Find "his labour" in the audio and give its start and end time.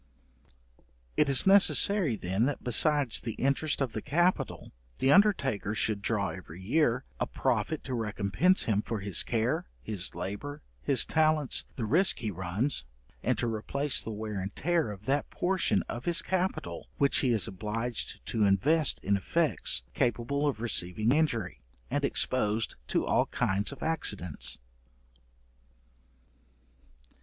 9.83-10.63